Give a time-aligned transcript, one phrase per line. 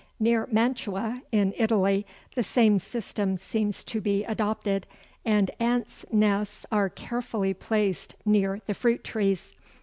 [0.19, 4.87] Near Mantua, in Italy, the same system seems to be adopted,
[5.23, 9.53] and ants' nests are carefully placed near the fruit trees.